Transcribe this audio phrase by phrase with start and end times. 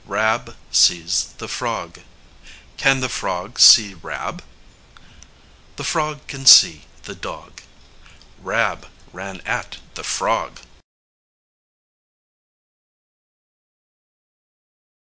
[0.07, 1.99] Rab sees the frog.
[2.75, 4.43] Can the frog see Rab?
[5.75, 7.61] The frog can see the dog.
[8.39, 10.59] Rab ran at the frog.